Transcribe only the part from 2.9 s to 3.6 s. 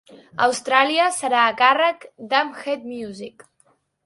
Music.